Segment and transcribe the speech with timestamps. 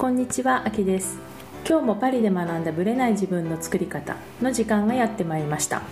[0.00, 1.18] こんにちは、あきです。
[1.68, 5.82] 今日もパリで学んだブレない自分の作り方の時間がやってまいりました。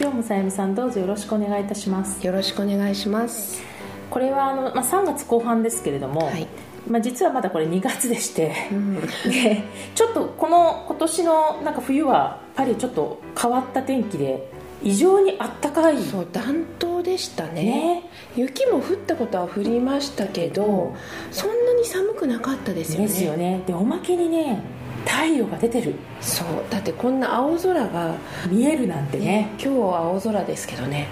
[0.00, 2.26] 今日もさゆみさんどうぞよろしくお願いいたします。
[2.26, 3.62] よろしくお願いします。
[4.10, 6.48] これはあの、まあ、3月後半ですけれども、はい。
[6.90, 9.00] まあ、実はまだこれ2月でして、うん。
[9.00, 9.62] で
[9.94, 14.50] ちょっとこの今年のなんか冬はパリちょっと変わった天気で
[14.82, 16.02] 異常にあったかい。
[16.02, 17.62] そう暖冬でしたね。
[17.62, 18.02] ね。
[18.34, 20.94] 雪も降ったことは降りましたけど
[21.30, 23.06] そんなに寒くなかったですよね。
[23.06, 23.62] ですよね。
[23.66, 24.60] でおまけにね
[25.04, 25.94] 太陽が出てる。
[26.20, 26.48] そう。
[26.70, 28.14] だってこんな青空が
[28.50, 29.50] 見えるなんてね。
[29.62, 31.06] 今日は青空ですけどね。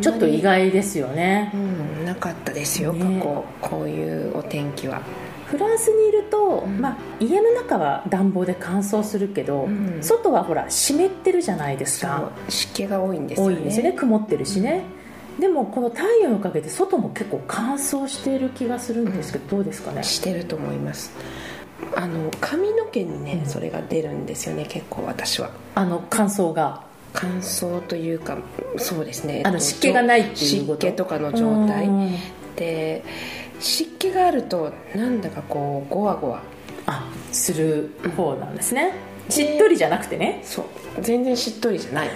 [0.00, 1.50] ちょっと意外ですよね。
[1.54, 3.18] うんなかったですよ、ね。
[3.18, 5.02] 過去こういうお天気は。
[5.46, 6.78] フランスにいると、うん。
[6.78, 9.98] まあ、家の中は暖房で乾燥するけど、うん。
[10.02, 12.30] 外はほら湿ってるじゃないですか。
[12.50, 13.56] 湿気が多いんですよね。
[13.56, 13.92] 多いですよね。
[13.92, 14.82] 曇ってるしね、
[15.38, 20.02] でもこの太陽のおかげで外も結構乾燥している気がするんですけど、どうですかね？
[20.02, 21.12] してると思います。
[21.94, 23.50] あの髪の毛にね、うん。
[23.50, 25.50] それが出るんですよね結構私は。
[25.74, 26.86] あの乾燥が。
[27.12, 28.36] 乾燥というか
[28.76, 29.42] そうですね。
[29.46, 30.80] あの湿気がないっていうこと？
[30.86, 31.86] 湿気とかの状態。
[31.86, 32.16] うん。
[32.56, 33.04] で
[33.60, 36.42] 湿気があるとなんだかこうゴワゴワ。
[36.90, 38.94] あする方なんですね、
[39.28, 40.40] しっとりじゃなくてね。
[40.44, 40.66] そう。
[41.00, 42.10] 全然しっとりじゃない。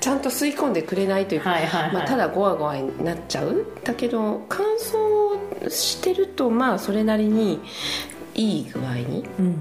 [0.00, 1.92] ちゃんと吸い込んでくれないというか、はいはいはい。
[1.94, 3.66] まあ、ただゴワゴワになっちゃう。
[3.84, 7.60] だけど乾燥してるとまあそれなりに
[8.34, 9.44] いい具合に、うん。
[9.46, 9.58] うん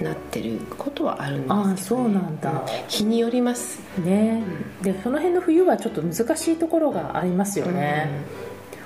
[0.00, 2.64] なってることはあるんですけど、ね、ああそうなんだ。
[2.88, 3.78] 日によります。
[4.00, 4.42] ね、
[4.80, 8.08] でその辺の冬はちょっと難しいところがありますよね、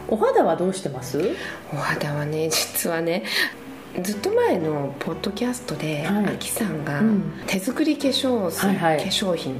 [0.08, 1.34] お肌はどうしてます？
[1.72, 3.22] お肌はね実はね
[4.02, 6.26] ずっと前のポッドキャストで、はい。
[6.26, 7.32] アキさんがうん。
[7.46, 8.98] 手作り化粧水、はいはい。
[8.98, 9.56] 化粧品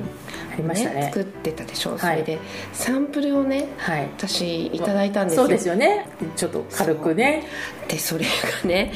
[0.53, 1.11] ありましたね。
[1.13, 1.99] 作ってたでしょ、はい。
[1.99, 2.39] それで
[2.73, 4.03] サンプルをねはい。
[4.19, 5.43] 私いただいたんですよ。
[5.43, 6.09] そうですよね。
[6.37, 7.45] ちょっと軽くね。
[7.89, 8.25] でそれ
[8.63, 8.93] がね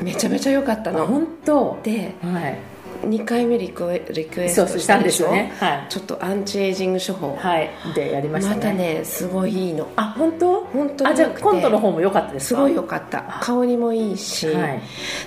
[0.00, 1.06] うめちゃめちゃ良かったの。
[1.06, 1.78] 本当？
[1.82, 2.58] ではい。
[3.02, 5.32] 2回目リクエリクエストしたんですしょ？
[5.32, 5.86] ねはい。
[5.88, 7.70] ちょっとアンチエイジング処方、はい。
[7.94, 8.56] でやりましたね。
[8.56, 9.88] またねすごいいいの。
[9.96, 10.61] あ本当？
[10.72, 12.60] 本当にあじゃあコントの方も良かったですか？
[12.60, 13.22] すごい良かった。
[13.42, 14.80] 香りもいいし、はい。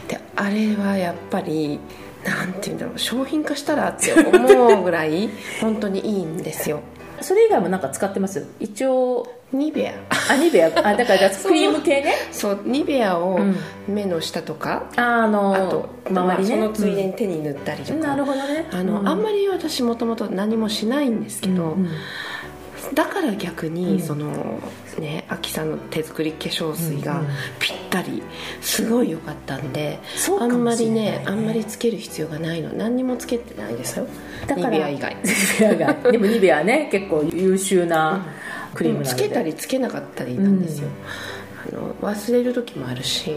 [0.07, 1.79] であれはやっぱり
[2.25, 5.29] なんていうんだろう商品化したらって思うぐらい
[5.61, 6.79] 本当にいいんですよ。
[7.21, 8.45] それ以外もなんか使ってます？
[8.59, 9.25] 一応。
[9.53, 9.93] ニベア。
[10.33, 10.67] あニベア。
[10.83, 12.13] あだから クリーム系ね？
[12.31, 13.55] そうニベアをうん。
[13.87, 18.67] 目の下とか、ああのあと、周りね、まあそのついでに手に塗ったりとか、うんなるほどね。
[18.73, 19.07] あの、うん。
[19.07, 21.89] あんまり私もともと何もしないんですけど、うんうん。
[22.95, 23.99] だから逆に、うん。
[24.01, 24.59] その
[24.99, 27.31] ねアキさんの手作り化粧水がうんうん。
[27.59, 28.21] ぴったり
[28.61, 32.69] すごい良かったんで、そうかあんまりねねあんまりつける必要がないの。
[32.73, 34.07] 何にもつけてないですよ。
[34.47, 35.15] だからニベア以外。
[35.15, 38.25] ニベアが でもニベアね結構優秀な
[38.73, 40.89] クリームなので、つけたりつけなかったりなんですよ、
[41.71, 43.33] あの忘れる時もあるし。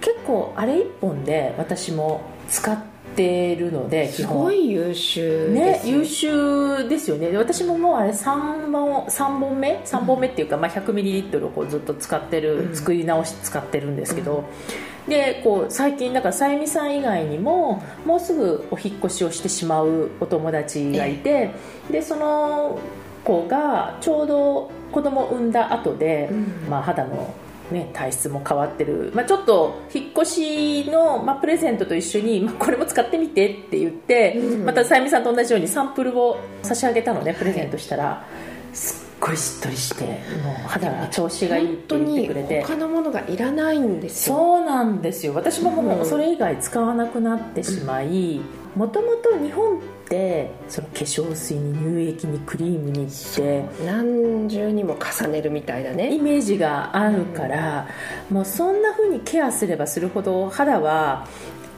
[0.00, 2.97] 結構あれ一本で私も使って
[3.56, 7.30] るのですごい優秀ねですよ優秀ですよね。
[7.30, 12.76] で私ももうあれ3本三本目？3本目っていうか、まあ、100ミリリットルをこうずっと使ってる、うん。
[12.76, 14.44] 作り直し使ってるんですけど、
[15.08, 21.50] でこう最近だからさゆみさん以外にももうすぐお引っ越しをしてしまうお友達がいて、
[21.90, 22.78] でその
[23.24, 26.70] 子がちょうど子供を産んだ後で、うん。
[26.70, 27.34] まあ、肌の、
[27.70, 34.64] ね、体質も変わってる、まあ、ちょっと引っ越しの、まあ、プレゼントと一緒に、まあ、これも使ってみてって言って、うん。
[34.64, 38.24] またさゆみさんと同じようにサンプルを差し上げたのねプレゼントしたら、
[38.72, 40.10] すっごいしっとりしても
[40.64, 42.62] う肌が調子がいいって言ってくれて。
[42.62, 44.36] 他のものがいらないんですよ。
[44.36, 45.34] そうなんですよ。
[45.34, 46.06] 私ももううん。
[46.06, 48.40] それ以外使わなくなってしまい
[48.74, 49.97] もともと日本って
[50.68, 53.64] その化粧水に乳液にクリームにって。
[53.84, 57.86] 何重にも重ねるみたいなイねメージがあるから、
[58.30, 61.26] もうそんな風にケアすればするほど肌は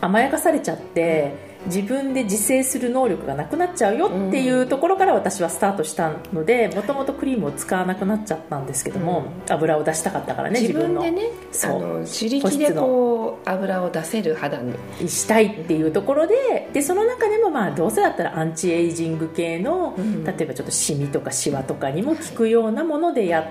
[0.01, 11.03] 甘やかされちゃって自分で自制する能力がなくなっちゃうよっていうところから私はスタートしたのでもともとクリームを使わなくなっちゃったんですけども、油を出したかったからね自分の。
[11.03, 11.77] でねそう。
[11.77, 14.75] あの自力でこう油を出せる肌に。
[15.07, 20.25] したいっていうところででその中でもまあどうせだったらアンチエイジング系の、うん。
[20.25, 23.45] 例えばちょっとシミとかシワとかにも効くようなものでやっ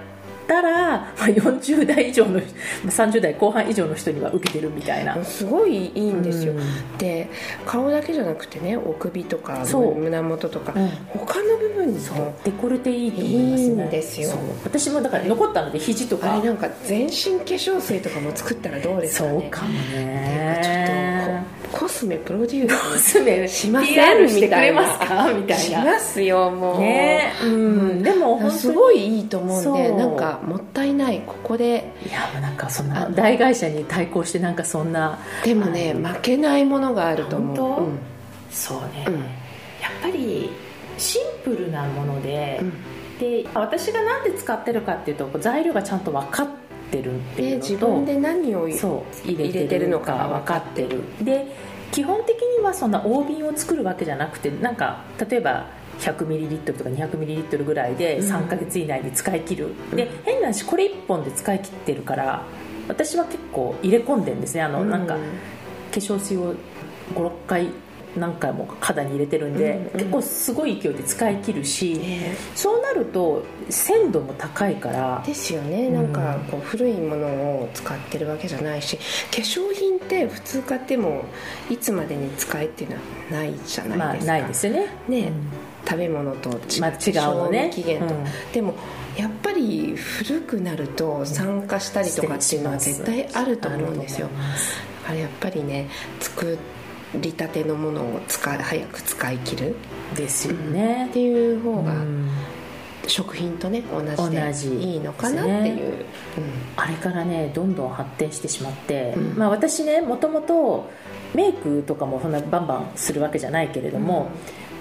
[0.50, 2.42] たら、まあ、40代以上のまあ
[2.88, 5.24] 30代後半以上の人には受けてるみたいな。
[5.24, 6.98] すごいいいんですよ、うん。
[6.98, 7.30] で
[7.66, 10.90] 顔だけじゃなくてねお首とか胸元とか、うん。
[11.07, 13.84] 他の部分にもデコルテいいと思いますね。
[13.84, 14.31] いいんですよ。
[14.63, 16.34] 私もだから残ったので肘とか。
[16.34, 19.42] あれなんか全身化粧水とかも作ったらどうですかね。
[19.42, 26.80] そうかもっていうかちょっねとコスメプロデューススメしませんしてくれみたいなますかみたいしなますよもう。
[26.80, 31.21] ねうん、でもすごいいいと思うんでなんかもったいない。
[31.25, 37.83] ここでいやもうなんかそんな大会社に対抗してなんかそんなでもね負けないものがあると思う。
[37.83, 38.00] うん。
[38.51, 39.13] そうね、うん。
[39.16, 39.24] やっ
[40.01, 40.50] ぱり
[40.98, 42.74] シンプルなもので、うん。
[43.19, 51.01] で私が何で使ってるかっていうと材料がちゃんと分かってるっていうでのと自分で何をそう入れてるのかか分かってる。
[51.21, 51.47] で
[51.91, 55.65] 基本的にはそんな大瓶を作るわけじゃなくてなんか例えば
[56.00, 58.31] 100ml とか 200ml ぐらいでうん。
[58.31, 62.45] 3ヶ月以内に使い切る、で変な話これ1本で使い切ってるから
[62.89, 64.63] 私は結構入れ込んでるんですね。
[64.63, 65.19] あの、なんか化
[65.92, 66.56] 粧水を
[67.13, 67.68] 56回
[68.15, 69.89] 何回も肌に入れてるんで、うんうん。
[69.91, 75.89] 結構すごい勢いで使い切るし、ねそうなると鮮度も高いからですよね。
[75.89, 79.03] なんかこう古いものを使ってるわけじゃないし化
[79.38, 81.23] 粧品って普通買っても
[81.69, 83.01] いつまでに使えっていうのは
[83.31, 84.88] ないじゃまあないですか、ないですよね。
[85.07, 85.33] ね、うん。
[85.88, 87.71] 食べ物とちまあ違うのね。
[87.73, 88.25] 期限と、うん。
[88.53, 88.73] でも
[89.17, 94.29] やっぱり古くなると酸化したりとかっていうのは絶対あると思うんですよ。
[95.07, 95.89] あれやっぱりね
[96.19, 96.57] 作
[97.15, 99.75] りたてのものを使い早く使い切る
[100.15, 101.07] ですよね。
[101.07, 102.29] っ、ていう方がうん。
[103.07, 104.01] 食品とね同
[104.53, 106.06] じでいいのかなっていう、
[106.75, 109.38] あれからねどんどん発展してしまって、うん。
[109.38, 110.89] まあ、私ねもともと
[111.33, 114.29] メイクとかもそんなバンバンするわけじゃないけれども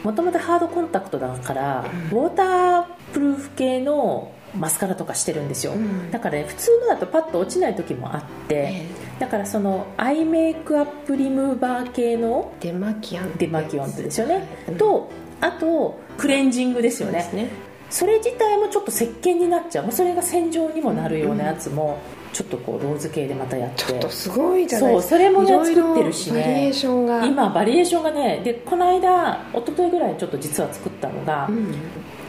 [0.04, 6.10] もともとハードコンタクトだから、ウォータープルーフ系のマスカラとかしてるんですよ、うん。
[6.10, 8.86] だからね普通のだとパッと落ちない時もあって、え
[9.18, 15.10] だからそのアイメイクアップリムーバー系のデマキアンデマキオンですよね、うんと
[15.40, 17.18] あとクレンジングですよね。
[17.18, 17.48] ですね。
[17.90, 19.84] それ自体もちょっと石鹸になっちゃう。
[19.84, 21.98] もうそれが洗浄にもなるようなやつも
[22.32, 23.84] ちょっとこうローズ系でまたやって。
[23.84, 26.40] ちょっとすごいじゃないそうそれもね作ってるしね。
[26.40, 27.24] バリエーションが。
[27.24, 31.72] 今バリエーションがねでこの間一昨日ぐらいちょっと実は作ったのが、うん。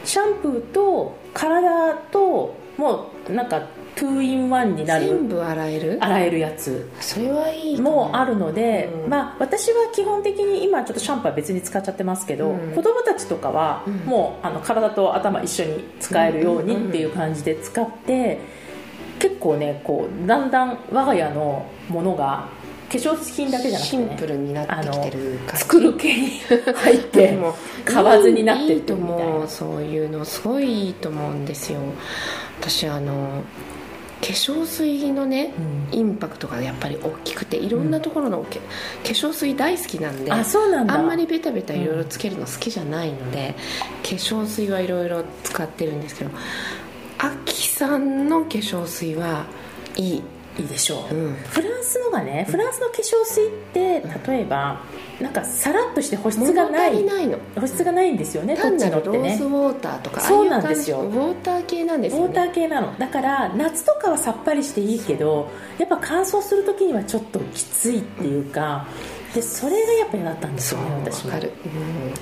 [0.04, 3.60] シャンプーと体ともうなんか
[3.96, 5.06] 2 in 1になる。
[5.06, 5.98] 全部洗える？
[6.00, 6.90] 洗えるやつ。
[7.00, 9.10] それはいいかももあるので、うん。
[9.10, 12.74] まあ、私は基本的に今ちょっとシャンプーは別に使っちゃってますけど、うん。
[12.74, 13.94] 子供たちとかはうん。
[14.06, 18.38] もうあの体と頭一緒に使えるようにっていう感じで使って
[19.18, 22.48] 結構ねこうだんだん我が家のものが
[22.90, 26.28] 化粧品だけじゃなくて、ね、シンプルになってきてる作る系に
[26.74, 27.38] 入って
[27.84, 29.04] 買わずになってるみたいな。
[29.04, 30.24] 思うそういうの。
[30.24, 31.78] すごいいいと思うんですよ。
[32.60, 33.44] 私あの
[34.20, 35.54] 化粧水のね
[35.92, 35.98] うん。
[35.98, 38.64] インパクトがやっぱり大きくていろんなところのけ化
[39.04, 40.94] 粧水大好きなんであそうなんだ。
[40.94, 43.54] あんまりベタベタいろいろつけるの好きじゃないので、
[44.02, 46.30] 化粧水はいろいろ使ってるんですけど
[47.18, 49.46] アキさんの化粧水は
[49.96, 50.22] いい、
[50.60, 54.82] いいでしょう、うん、フランスのがねフランスの化粧水って例えば
[55.20, 57.04] なんかさらっとして保湿がない
[57.54, 59.16] 保湿がないんですよねこっなのってね。
[59.16, 61.00] るローズウォーターとかそうなんですよ。
[61.00, 62.26] ウォーター系なんですよね。
[62.26, 62.98] ウォーター系なの。
[62.98, 68.86] だから夏とかはさっぱりしていいけどやっぱ乾燥する時にはちょっときついっていうか
[69.34, 71.52] でそれがやっぱ嫌だったんですよね私もわかる、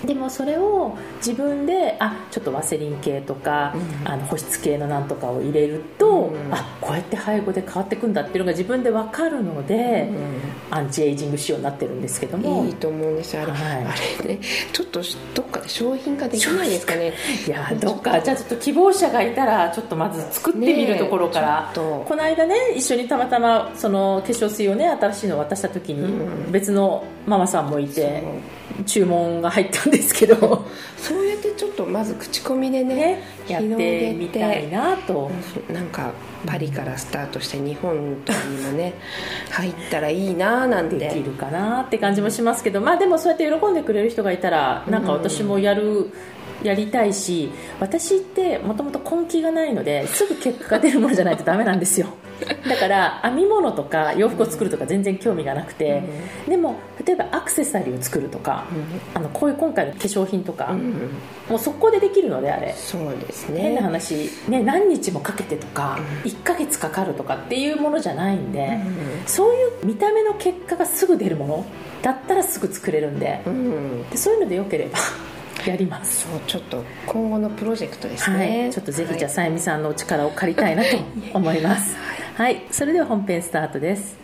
[0.05, 4.09] でもそれを自分であちょっとワセリン系とか、うん。
[4.09, 6.55] あの保湿系のなんとかを入れると、うん。
[6.55, 10.11] あこうやって背後で変わっていくんだっていうのが自分で分かるので、
[10.71, 12.67] アンチエイジング仕様になってるんですけども。
[12.67, 13.63] いいと思うんですよあれ,、はい。
[13.85, 14.41] あれね
[14.73, 15.01] ちょっと
[15.35, 17.15] どっかで商品化できないですかね。
[17.47, 18.21] いやどっか。
[18.21, 26.53] じゃあちょっと希望者がいたらちょっとまず作ってみるところから、ねこの間ね一緒にたまたまその化粧水をね新しいのを渡した時うにん。
[26.53, 28.23] 別のママさんもいて
[28.87, 30.65] 注文が入ったんですけど。
[30.97, 35.31] そうやってちょっとまず口コミでねねやってみたいなと。
[35.73, 36.13] なんか
[36.47, 38.17] パリからスタートして日本に
[38.65, 38.95] もね
[39.51, 40.97] 入ったらいいななんて。
[40.97, 42.81] できるかなって感じもしますけど。
[42.81, 46.11] まあでもそうやって喜んでくれる人がいたらなんか私もやる、
[46.63, 47.51] やりたいし
[47.81, 52.09] 私ってもともと根気がないのですぐ結果が出るものじゃないとダメなんですよ
[52.69, 56.03] だから編み物とか洋服を作るとか全然興味がなくて、
[56.49, 58.65] でも例えばアクセサリーを作るとか、
[59.15, 60.77] あのこういう今回の化粧品とか、
[61.49, 62.73] もう速攻でできるのであれ。
[62.75, 68.79] そうです変なね話、ね、何日もかけてとか、1ヶ月かかるとかっていうものじゃないんで、
[69.27, 71.67] そういう見た目の結果がすぐ出るもの
[72.03, 73.43] だったらすぐ作れるんで
[74.11, 74.99] でそういうのでよければ
[75.67, 79.35] やります、そうちょっと今後のプロジェクトですはね、い、ちょっとぜひじゃあはい。
[79.35, 80.89] さゆみさんのお力を借りたいなと
[81.35, 81.97] 思います。
[82.37, 82.63] はい。
[82.71, 84.17] それでは本編スタートです。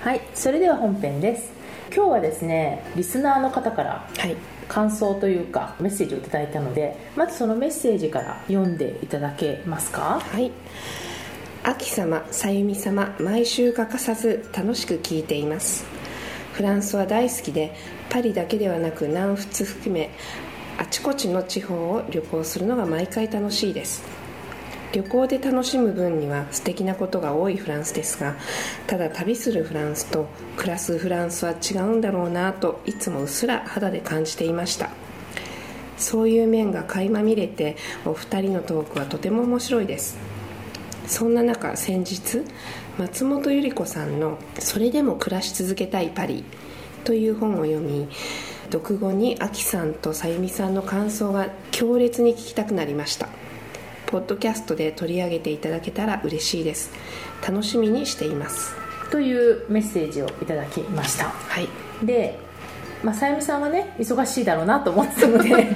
[0.00, 0.20] はい。
[0.34, 1.52] それでは本編です。
[1.94, 4.36] 今日はですねリスナーの方からはい。
[4.68, 10.20] 感想というかメッセージをいただいたのでまずそのメッセージから読んでいただけますか？
[10.20, 10.50] はい。
[11.64, 15.84] 秋様さゆみ様毎週欠かさず楽しく聞いています
[16.62, 17.74] フランスは大好きで
[18.08, 20.10] パリだけではなく南仏含め
[20.78, 24.04] あちこちの地方を旅行するのが毎回楽しいです。
[24.92, 28.36] 旅行で楽しむ分には素敵なことが多いフランスですが
[28.86, 34.90] ただ旅するフランスと暮らすフランスは違うんだろうなといつもうっすら肌で感じていました。
[35.96, 40.16] そういう面が垣間見れてお二人のトークはとても面白いです。
[41.06, 42.42] そんな中先日
[42.98, 46.44] 松本百合子さんの「それでも暮らし続けたいパリ」
[47.04, 48.08] という本を読み
[48.70, 53.28] 読後にアキさんとさゆみさんの感想が強烈に聞きたくなりました。
[54.06, 56.92] ポッドキャストで取り上げていただけたら嬉しいです。
[57.46, 58.74] 楽しみにしています。
[59.10, 61.26] というメッセージをいただきました。
[61.26, 61.68] はい。
[62.04, 62.38] で
[63.02, 65.50] まあ、さゆみさんはね忙しいだろうなと思ってたので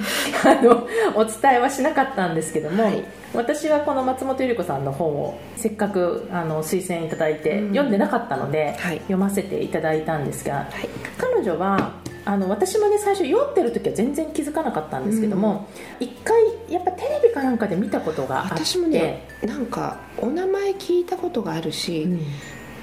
[0.45, 3.05] あのお伝えはしなかったんですけども、はい。
[3.35, 7.69] 私はこの松本百合子さんの本をせっかくあの推薦いただいて、うん。
[7.71, 8.99] 読んでなかったので、はい。
[8.99, 10.89] 読ませていただいたんですがはい。
[11.19, 11.93] 彼女は
[12.25, 15.69] あの私もね最初読んでる時は全然気づかなかったんですけども
[16.01, 16.37] 一、回
[16.69, 18.65] やっぱテレビかなんかで見たことがあって。
[18.65, 22.21] 私もねなんかお名前聞いたことがあるし、うん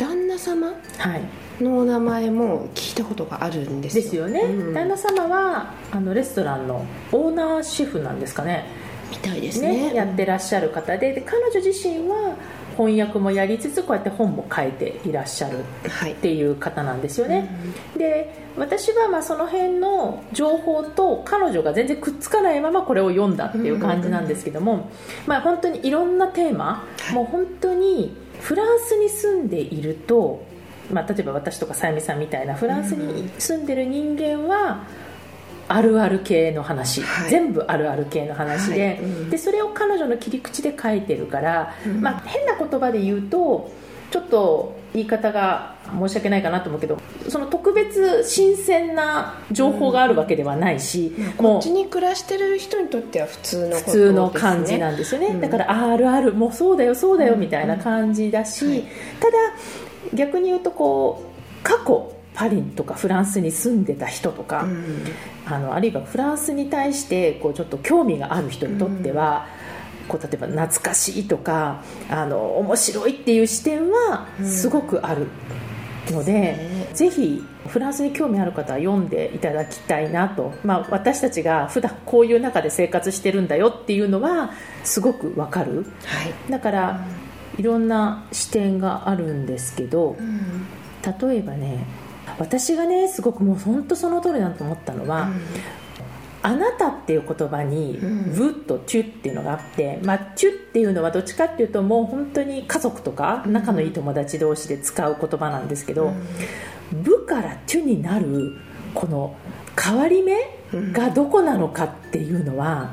[0.04, 1.64] 旦那様はい。
[1.64, 4.04] のお名前も聞いたことがあるんですよ。
[4.04, 4.74] ですよね、うん。
[4.74, 8.66] 旦那様はあのレストランのオーナーシェフなんですかね。
[9.12, 9.92] みたいですね。
[9.92, 11.14] ねやってらっしゃる方で。
[11.14, 12.36] で彼女自身は
[12.76, 16.14] 翻訳もやりつつこうやって本も書いていらっしゃるはい。
[16.14, 17.48] っていう方なんですよね、
[17.96, 24.90] で私はまあその辺の情報と彼女が全然くっつかないままこれを読んだっていう感じなんですけども、
[25.28, 27.14] まあ、本当にいろんなテーマ、はい。
[27.14, 30.44] もう本当にフランスに住んでいると、
[30.92, 34.84] まあ、例えば私とかさゆみさんみたいなフランスに住んでる人間は
[35.70, 37.30] あるある系の話、はい。
[37.30, 39.00] 全部あるある系の話で,、はい。
[39.00, 39.30] うん。
[39.30, 42.02] でそれを彼女の切り口で書いてるから、うん。
[42.02, 43.72] まあ、変な言葉で言うと
[44.14, 55.30] ちょっと言い方が申し訳ないかなと思うけどその特別新鮮な情報があるわけではないし、こもうっちに暮らしてる人にとっては普通のね、普通の感じなんですよね。
[55.30, 55.42] うん。
[55.42, 57.40] だからああるあるもうそうだよそうだようん。
[57.40, 58.84] みたいな感じだし、はい。
[59.20, 59.38] ただ
[60.14, 65.06] 逆に言うとこう過去パリとかフランスに住んでた人とか、うん。
[65.48, 69.48] あのあるいはフランスに対してこうちょっと興味がある人にとっては、
[70.08, 75.28] こう例えば懐かしいとかあの面白いっていう視点はすごくある
[76.12, 76.90] ので、ね。
[76.94, 84.52] ぜひフランスに興味ある方は読んでいただきたいなと、まあ、私たちが普段こういう中で生活してるんだよっていうのは
[84.84, 85.86] すごくわかる。
[86.06, 86.52] はい。
[86.52, 87.06] だから
[87.58, 90.66] いろんな視点があるんですけどうん。
[91.30, 91.86] 例えばね
[92.40, 95.30] 私がねすごくもう本当その通りだと思ったのは、
[96.44, 106.14] あなたっていう言葉にうん「ブ」と「チュ」っていうのがあって、まあ、チュっていうのはどっちかっていうともう本当に家族とか仲のいい友達同士で使う言葉なんですけど
[106.92, 108.52] 「ブ」から「チュ」になる
[108.94, 109.36] この
[109.82, 110.38] 変わり目
[110.92, 112.92] がどこなのかっていうのは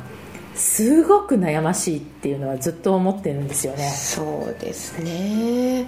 [0.55, 3.89] すごく悩ましいっていうのはずっと思ってるんですよね。
[3.91, 5.87] そうですね。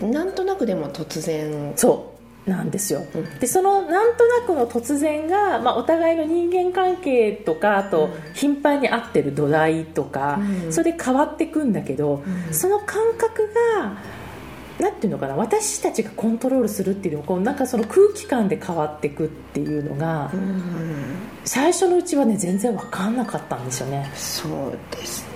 [0.00, 1.72] なんとなくでも突然。
[1.76, 2.15] そう
[2.46, 8.12] なんですよ、うんでそのなんとなくの突然が、まあ、お互いの人間関係とかあとうん。
[8.34, 10.72] 頻繁に会ってる土台とか、うん。
[10.72, 12.54] それで変わっていくんだけど、うん。
[12.54, 13.96] その感覚が
[14.78, 20.62] なんていうのかな私たちがコントロールするっていうよりもこうなんかその空気感で変わっていくっていうのが、うん。
[21.44, 24.10] 最初のうちはね全然分かんなかったんですよね。
[24.14, 25.35] そうですね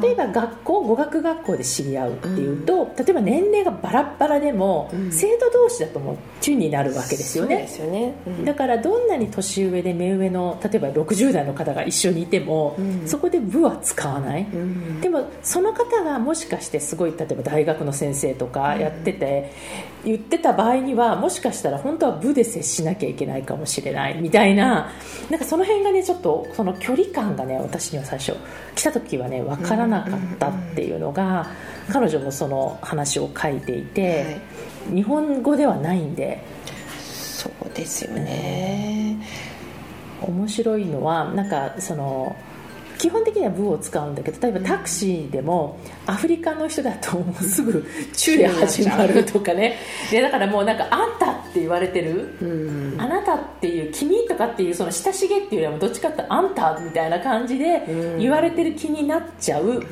[0.00, 5.12] 例えば学校語学学校で知り合うっていうと、例えば年齢がバラッバラでも、うん。
[5.12, 7.68] 生徒同士だともうチュになるわけですよね。
[7.68, 8.44] すよね、うん。
[8.44, 13.06] だからどんなに年上で目上の例えば60代の方が一緒にいても、うん。
[13.06, 15.00] そこで部は使わない、うん。
[15.00, 19.52] でもその方がもしかしてすごい例えば大学の先生とかやってて、
[20.04, 24.18] 言ってた場合にはもしかしたら本当は部で接しなきゃいけないかもしれない。
[24.20, 24.90] みたいな。
[25.30, 28.34] なんかその辺がねちょっとその距離感がね私には最初
[28.74, 31.46] 来た時はね分からなかったっていうのが、
[31.90, 34.40] 彼女もその話を書いていて、
[34.88, 34.96] はい。
[34.96, 36.44] 日本語ではないんで。
[36.98, 39.18] そうですよね。
[40.22, 42.34] 面白いのはなんかその
[43.04, 47.84] 基本的には部を使うんだけど例えばタクシーでもアフリカの人だともうすぐ
[48.16, 49.76] 「チュ」で始まるとかね。
[50.10, 52.34] でだからもうなんか「あんた」って言われてる？
[52.40, 52.96] うん。
[52.98, 58.18] あなたっていう君とかっていうその親しげっていうよりもどっちかってあんたみたいな感じでうん。
[58.20, 59.82] 言われてる気になっちゃう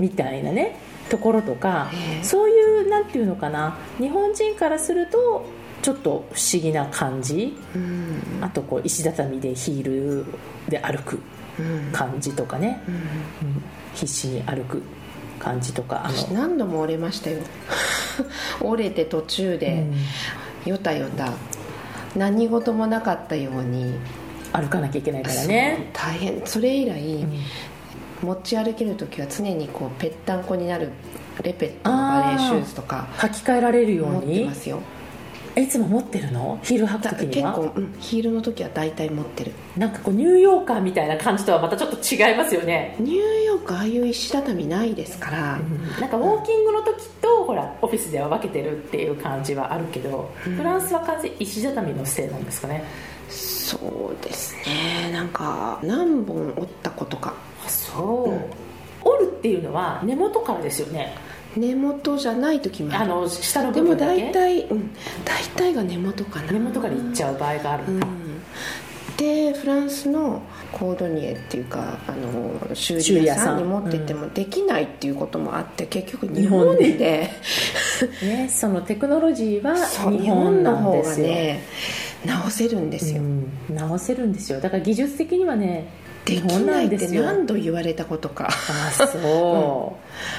[0.00, 0.78] みたいなね
[1.10, 1.90] ところとか。
[1.92, 2.24] ええ。
[2.24, 3.76] そういうなんていうのかな。
[3.98, 5.44] 日本人からすると
[5.82, 7.58] ちょっと不思議な感じ。
[7.76, 8.22] うん。
[8.40, 10.24] あとこう石畳でヒール
[10.70, 11.16] で歩く。
[11.16, 11.33] うん
[11.92, 12.94] 感じとかね、うん。
[12.94, 13.00] うん。
[13.94, 14.82] 必死に歩く
[15.38, 17.38] 感じとかあ私の、何度も折れましたよ。
[18.60, 19.86] 折れて途中で
[20.64, 21.32] よたよた。
[22.16, 23.94] 何事もなかったように。
[24.52, 25.90] 歩かなきゃいけないからね。
[25.92, 26.40] 大変。
[26.44, 27.26] それ以来、
[28.22, 30.90] 持ち歩ける時は常にこうぺったんこになる
[31.42, 34.80] レペットのバレーシューズとか履き替えられるよ持ってうにますよ。
[34.80, 34.93] え
[35.56, 36.58] いつも持ってるの？
[36.62, 37.52] ヒール履く時には？
[37.52, 39.52] 構、うん、ヒールの時は大体持ってる。
[39.76, 42.96] なんかこうニューヨーカーみたいな感じとはまたちょっと違いますよね。
[42.98, 45.60] ニューヨークああいう石畳ないですから、
[46.00, 52.84] なんかウォーキングの時とほらオフィスでは分けてるっていう感じはあるけど、フランスは完全に石畳のせいなんですかね？
[53.28, 55.10] そうですね。
[55.12, 57.32] なんか何本折ったことか。
[57.64, 58.28] あそ
[59.04, 61.14] う、折るっていうのは根元からですよね
[61.56, 64.22] 根元じゃない時もあの下のでも部分だけ？
[64.22, 64.90] 大体、うん、
[65.24, 66.52] 大体が根元かな。
[66.52, 68.42] 根元からいっちゃう場合があるんだ、うん。
[69.16, 70.42] でフランスの
[70.72, 77.30] コードニエっていうかあの修理屋さんに持ってってもできないっていうこともあって結局日本で。
[78.22, 79.76] ね、そのテクノロジーは
[80.10, 81.62] 日本の方がね
[82.26, 84.60] 直せるんですよ、うん、直せるんですよ。
[84.60, 85.86] だから技術的にはね
[86.24, 89.98] できないって何度言われたことかあそ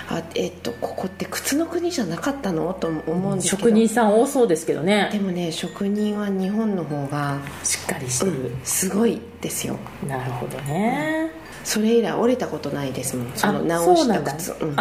[0.10, 2.74] あえっとここって靴の国じゃなかったの？
[2.74, 3.62] と思うんう、ですけど。
[3.64, 5.10] 職人さん多そうですけどね。
[5.12, 9.78] でもね職人は日本の方が、しっかりしてる、すごいですよ。
[10.08, 11.32] なるほどね、
[11.64, 13.32] それ以来折れたことないですもん。
[13.36, 14.34] そのあ直したそうなんだ。
[14.34, 14.76] 靴うん。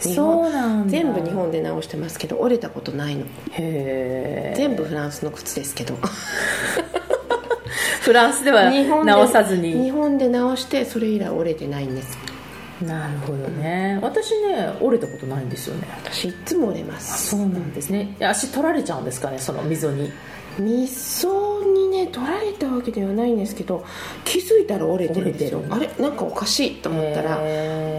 [0.00, 0.90] そ本うなんだ。
[0.90, 3.22] 全部日本で直してますけど折れたことないの。
[3.22, 5.96] へえ全部フランスの靴ですけど
[8.04, 9.82] フランスでは日本で直さずに。
[9.82, 12.18] 日本で直してそれ以来折れてないんです。
[12.82, 13.98] なるほどね。
[14.02, 15.88] 私ね折れたことないんですよね。
[16.04, 17.30] 私いつも折れます。
[17.30, 18.14] そうなんですね。
[18.20, 20.12] 足取られちゃうんですかねその溝に。
[20.58, 23.84] 味噌にね取られたわけではないんですけど
[24.24, 25.60] 気づいたら折れてるんですよ。
[25.60, 27.40] 折れあれなんかおかしいと思ったら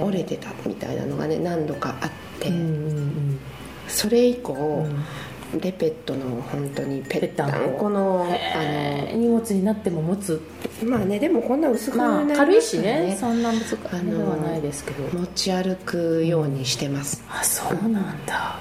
[0.03, 2.09] 折れてたみたいなのがね何度かあっ
[2.39, 3.39] て、うんうん。
[3.87, 5.03] それ以降、うん
[5.59, 7.51] レペットの本当にペッタン。
[7.51, 9.17] ぺったんここのへー。
[9.17, 10.41] 荷物になっても持つ。
[10.81, 13.17] あのまあねでもこんな薄くまあなります軽いしね。
[13.19, 15.17] そんな難しいあのではないですけど。
[15.17, 18.59] 持ち歩くようにしてます、あそうなんだ。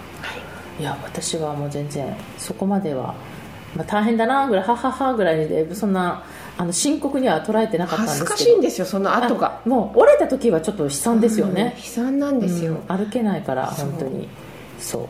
[0.79, 0.83] い。
[0.83, 3.15] や私はもう全然そこまでは、
[3.77, 6.25] まあ、大変だなぐらいはははぐらいでそんな
[6.57, 8.31] あの深刻には捉えてなかったんですけど。
[8.33, 9.61] 恥ずかしいんですよその後が。
[9.65, 14.29] あもう折れた時はちょっと悲惨ですようんね悲、惨なんですよ、うん歩けないから本当に。
[14.79, 15.09] そう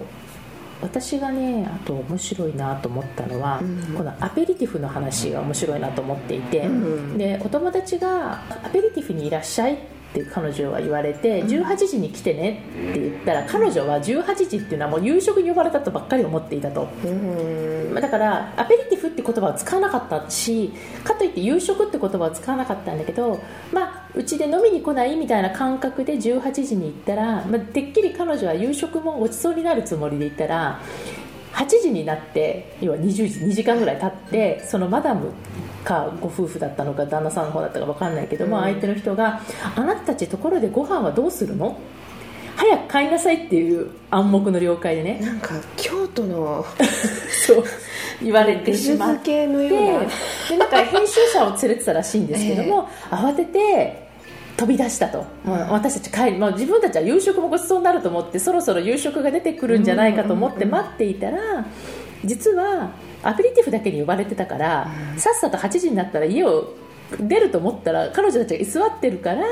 [0.84, 3.94] 私がねあと面白いなと思ったのは、うん。
[3.96, 7.18] このアペリティフの話が面白いなと思っていて、うん。
[7.18, 16.88] でお友達が「アペリティフにいらっしゃい」って彼女は言われて18時に来てねって言ったら彼女は18時っていうのはもう夕食に呼ばれたとばっかり思っていたと。
[17.04, 17.92] うん。
[17.92, 20.72] まあだからアペリティフって言葉は使わなかったし
[21.02, 23.40] かといって夕食って言葉は使わなかったんだけど、
[23.72, 30.80] まあ、うちで飲みに来ないみたいな感覚で18時に行ったら、まあ、てっきり彼女は夕食もごちそうになるつもりで行ったら
[31.54, 35.32] 8時になって要は20時2時間ぐらい経ってそのマダム
[35.84, 38.62] かご夫婦だったのか旦那さんの方だったか分かんないけども、うん。
[38.64, 39.40] 相手の人が
[39.76, 41.76] 「あなたたちところでご飯はどうするの?」
[42.56, 45.18] 早く帰りなさいっていう暗黙の了解でね。
[45.20, 46.64] なんか京都の
[47.46, 47.64] そう
[48.22, 49.98] 言われて出しまっ漬けのような。
[50.00, 50.06] で
[50.50, 54.03] でなんか編集者を連れてたらしいんですけども、慌てて
[54.56, 61.66] 飛び出したと、もう私たち帰り、もう自分たちは夕食もごちそうになると思ってそろそろ夕食が出てくるんじゃないかと思って待っていたら
[62.24, 62.90] 実は
[63.22, 66.74] アペリティフだけに呼ばれてたから、さっさと8時になったら家を
[67.18, 69.44] 出ると思ったら彼女たちが居座ってるから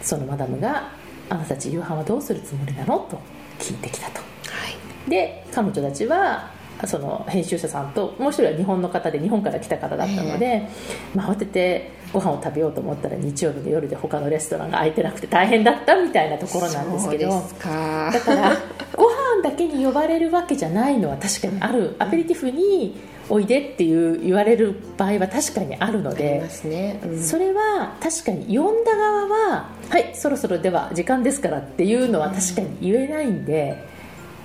[0.00, 0.90] そのマダムが
[1.28, 3.18] 「あなたたち夕飯はどうするつもりなの?」と
[3.58, 4.20] 聞いてきたと。
[4.20, 4.22] は
[4.68, 6.50] いで彼女たちは
[6.84, 10.68] その編集者さんともう一人は日本の方で日本から来た方だったので、
[11.14, 18.10] まあ、慌ててご飯を食べようと思ったら日曜日の夜で他のレストランが空いてなくて大変だったみたいなところなんですけどか。
[18.12, 18.56] だから
[18.94, 22.96] ご飯だけに呼ばれるわけじゃないのは確かにあるアペリティフに
[23.28, 27.22] おいでっていう言われる場合は確かにあるのでますね、うん。
[27.22, 33.84] それは確かに呼んだ側ははいそろそろでは時間ですからっていうのは確かに言えないんで、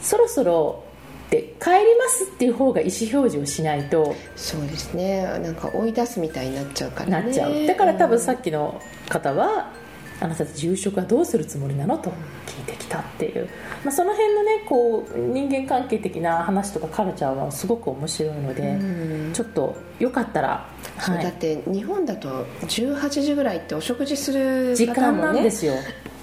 [0.02, 0.84] そろそろ
[1.32, 5.24] って帰りますっていう方が意思表示をしないとそうですね。
[5.24, 7.26] なんか追い出すみたいになっちゃうからね。
[7.28, 7.66] なっちゃう。
[7.66, 9.72] だから多分さっきの方は
[10.20, 12.12] あなたたち夕食はどうするつもりなのと
[12.46, 13.50] 聞いてきたっていう、
[13.84, 19.34] まあ、その辺のねこう人間関係的な話とかカルチャーはすごく面白いので、うん。
[19.34, 21.24] ちょっとよかったら、そうはい。
[21.24, 25.76] だって日本だと18時ぐらいってお食事する時間なんですよ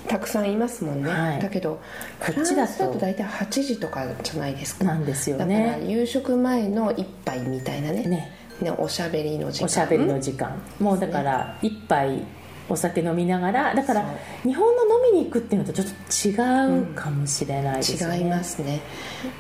[0.09, 1.40] たくさんいますもんね、はい。
[1.40, 1.81] だけど
[2.21, 4.85] こっちだと大体8時とかじゃないですか。
[4.85, 8.05] なんですよだからね夕食前の一杯みたいなね。
[8.05, 8.33] ね。
[8.61, 9.66] ねおしゃべりの時間。
[9.66, 10.61] おしゃべりの時間。
[10.81, 12.25] もうだから一杯
[12.71, 14.05] お酒飲みながらだから
[14.42, 18.81] 日本の飲みに行くっていうのとちょっと違うかもしれないですね、違いますね、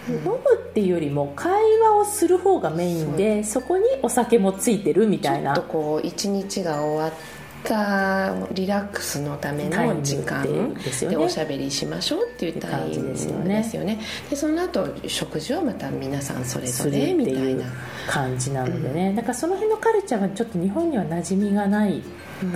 [0.08, 0.38] 飲む
[0.70, 5.54] っていうよりも会話をする方がメインでそこにお酒もついてるみたいな。
[5.54, 7.12] ちょっとこう一日が終わっ
[7.68, 10.74] たリラックスのための時間
[11.08, 14.00] でおしゃべりしましょうっていうタイミングですよね。
[14.30, 17.64] でその後食事はまた皆さんそれぞれみたいな。
[18.08, 22.02] 感じなのでね、うん、だからその辺のカルチャーはちょっと日本には馴染みがない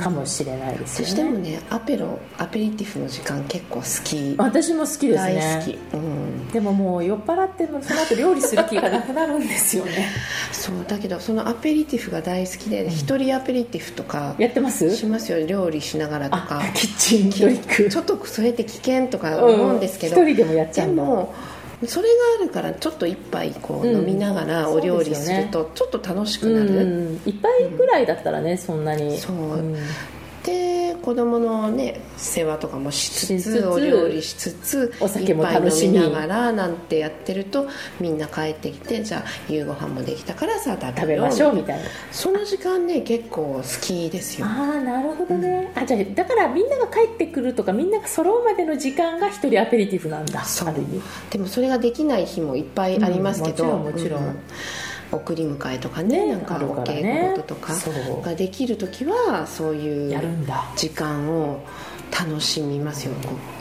[0.03, 4.35] かもしれないですよね、そしてもねアペロアペリティフの時間結構好き。
[4.39, 5.35] 私も好きですね。
[5.35, 10.09] 大好き、うん、でももう酔っ払ってもその後料理する気がなくなるんですよね。
[10.53, 14.95] そうだけどそのアペリティフが大好きで一、人アペリティフとかやってます？
[14.97, 16.63] しますよ料理しながらとか。
[16.75, 21.35] キッチンちょっとそれって危険とか思うんですけど、うん、一人でもやっちゃうでも
[21.87, 29.19] それがあるからちょっと一杯こう飲みながらお料理するとちょっと楽しくなる、うんね、一杯ぐらいだったらね、そんなに。
[29.19, 29.77] そう、
[30.45, 37.69] で子供のね世話とかもしつつお料理しつつお酒も楽しみながらなんてやってると
[38.01, 41.89] みんな帰ってきてじゃあ夕ご飯もできたからさ食べましょうみたいな。
[42.11, 44.47] その時間ね結構好きですよ。
[44.47, 50.75] ああなるほどね、うん、あじゃあだからみんなが帰ってくるとかみんなが揃うまでの時間が一人アペリティブなんだそう。
[51.31, 54.39] でもそれができない日もいっぱいありますけど、うん、もちろんもちろん、うん
[55.13, 57.75] 送り迎えとかね、ね、なんかお稽古事とか
[58.23, 60.23] ができる時はそういう
[60.75, 61.61] 時間を
[62.11, 63.15] 楽しみますよ、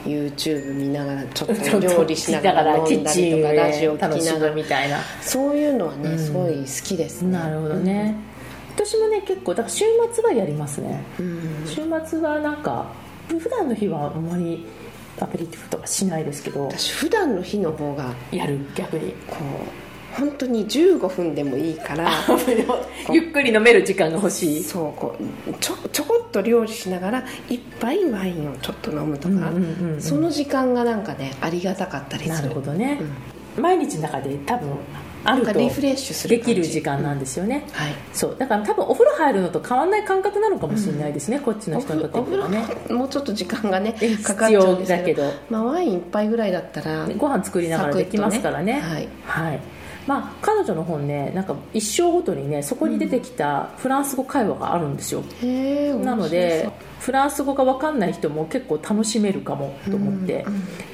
[0.05, 4.99] うん、YouTube 見ながらちょっと 料理しながら飲んだりとかラジオ聞きながらみたいな。
[5.21, 7.31] そういうのはね、うん、すごい好きですね。
[7.31, 8.15] なるほどね、
[8.77, 11.01] うん、私もね結構だから週末はやりますね、
[11.65, 12.87] 週末はなんか
[13.27, 14.65] 普段の日はあんまり
[15.19, 16.65] アペリティブとかしないですけど。
[16.65, 19.13] 私普段の日の方がやる逆に。
[19.27, 22.11] こう本当に15分でもいいから
[23.11, 24.63] ゆっくり飲める時間が欲しい。
[24.63, 32.33] そうこうちょちょこっと料理しながら一杯ワインをちょっと飲むとか、うんうんうん、その時間がなんかねありがたかったりする。
[32.35, 32.99] なるほどね、
[33.57, 34.69] うん、毎日の中で多分
[35.23, 38.35] あるとリフレッシュするできる時間なんですよね、うん、はい、そう。
[38.37, 43.93] だから多分お風呂入るのと変わらない感覚なのかもしれないですね、うん、こっちの人にとってはねもうちょっと時間がね
[44.23, 45.31] かかっちゃうんですけど。
[45.49, 49.59] まあ、ワイン一杯ぐらいだったらご飯作りながらできますからね、ね、はい、はい
[50.07, 60.45] まあ、彼女の本ねなんか一生ごとにねそこに出てきたフランス語会話があるんですよ、うん、なのでフランス語が分かんない人も結構楽しめるかもと思って、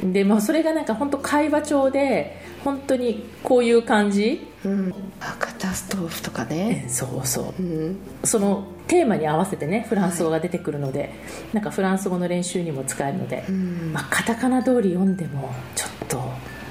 [0.02, 6.86] うん、で、まあ、それがなんか本当会話帳で本当にこういう感じ、うん、カタストーフとかね。
[6.89, 11.12] そうそう、うん、そのテーマに合わせてねフランス語が出てくるので、はい、
[11.54, 16.27] なんかフランス語の練習にも使えるので、うん、まあ、カタカナ通り読んでもちょっと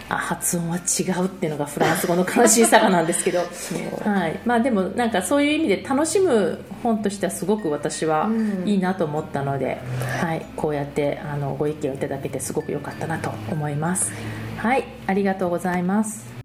[0.09, 3.41] あ発音は違うっていうのがフランス語の悲しいさがなんですけど、
[4.05, 4.41] はい。
[4.45, 8.29] まあ、でもなんかそういう意味で楽しむ本としてはすごく私は
[8.65, 9.81] いいなと思ったので、
[10.23, 14.13] うん、はい、こうやってあのご意見をいただけてすごく良かったなと思います。
[14.59, 14.85] はい。
[15.07, 16.37] ありがとうございます。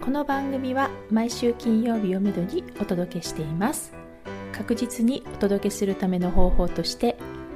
[0.00, 3.92] この番組は毎週金曜日をめどにお届けしています。
[4.52, 7.16] 確実にお届けするための方法として